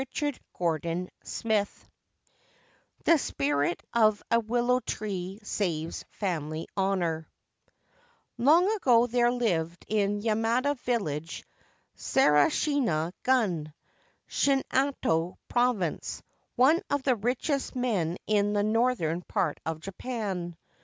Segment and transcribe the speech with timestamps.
[0.15, 1.85] 345 44 LVI
[3.03, 7.29] THE SPIRIT OF A WILLOW TREE SAVES FAMILY HONOUR
[8.39, 11.43] LONG ago there lived in Yamada village,
[11.95, 13.71] Sarashina Gun,
[14.27, 16.23] Shinano Province,
[16.55, 20.57] one of the richest men in the northern part of Japan.